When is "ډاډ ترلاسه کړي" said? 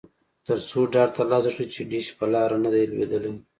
0.93-1.65